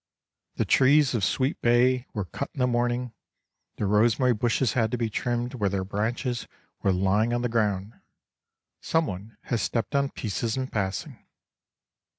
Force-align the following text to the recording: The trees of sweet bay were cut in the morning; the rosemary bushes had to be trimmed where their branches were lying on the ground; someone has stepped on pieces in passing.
The 0.55 0.65
trees 0.65 1.13
of 1.13 1.23
sweet 1.23 1.61
bay 1.61 2.07
were 2.15 2.25
cut 2.25 2.49
in 2.55 2.59
the 2.59 2.65
morning; 2.65 3.13
the 3.75 3.85
rosemary 3.85 4.33
bushes 4.33 4.73
had 4.73 4.89
to 4.89 4.97
be 4.97 5.11
trimmed 5.11 5.53
where 5.53 5.69
their 5.69 5.83
branches 5.83 6.47
were 6.81 6.91
lying 6.91 7.33
on 7.35 7.43
the 7.43 7.49
ground; 7.49 7.93
someone 8.79 9.37
has 9.43 9.61
stepped 9.61 9.93
on 9.95 10.09
pieces 10.09 10.57
in 10.57 10.69
passing. 10.69 11.23